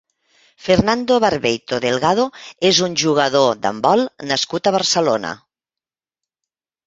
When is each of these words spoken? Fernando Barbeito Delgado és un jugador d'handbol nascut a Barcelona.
Fernando 0.67 1.17
Barbeito 1.23 1.77
Delgado 1.83 2.23
és 2.69 2.79
un 2.87 2.97
jugador 3.01 3.61
d'handbol 3.65 4.03
nascut 4.31 4.69
a 4.71 4.75
Barcelona. 4.79 5.35